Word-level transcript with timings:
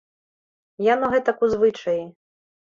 Яно 0.93 1.05
гэтак 1.13 1.45
у 1.49 1.51
звычаі. 1.53 2.03